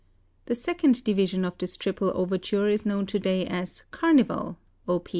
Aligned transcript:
The 0.47 0.55
second 0.55 1.03
division 1.03 1.45
of 1.45 1.59
this 1.59 1.77
triple 1.77 2.11
overture 2.15 2.67
is 2.67 2.87
known 2.87 3.05
to 3.05 3.19
day 3.19 3.45
as 3.45 3.83
"Carnival" 3.91 4.57
(Op. 4.87 5.09